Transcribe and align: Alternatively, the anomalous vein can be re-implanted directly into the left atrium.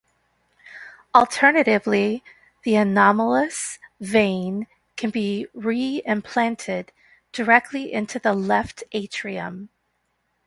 Alternatively, 1.13 2.23
the 2.63 2.75
anomalous 2.75 3.77
vein 3.99 4.65
can 4.97 5.11
be 5.11 5.45
re-implanted 5.53 6.91
directly 7.31 7.93
into 7.93 8.17
the 8.17 8.33
left 8.33 8.83
atrium. 8.93 9.69